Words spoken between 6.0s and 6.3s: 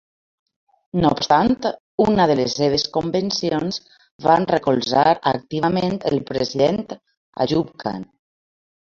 el